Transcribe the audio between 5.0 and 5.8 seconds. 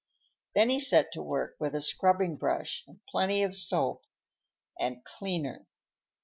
"cleaner."